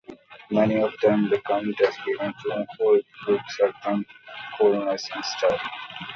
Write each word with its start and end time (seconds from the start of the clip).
Many 0.49 0.81
of 0.81 0.93
them 1.03 1.29
became 1.29 1.75
delinquents 1.77 2.73
who 2.79 2.93
exuded 2.95 3.05
a 3.39 3.43
certain 3.51 4.05
coolness 4.57 5.07
and 5.13 5.23
style. 5.23 5.59